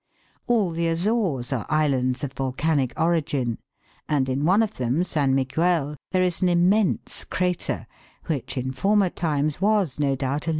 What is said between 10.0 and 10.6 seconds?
doubt a.